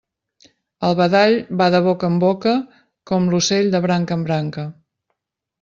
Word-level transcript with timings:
El 0.87 0.95
badall 0.99 1.35
va 1.59 1.67
de 1.75 1.83
boca 1.89 2.09
en 2.13 2.17
boca 2.25 2.55
com 3.13 3.29
l'ocell 3.35 3.73
de 3.77 3.83
branca 3.87 4.21
en 4.21 4.29
branca. 4.31 4.69